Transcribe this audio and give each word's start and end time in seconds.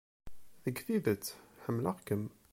Deg 0.63 0.75
tidet, 0.85 1.25
ḥemmleɣ-kem. 1.63 2.23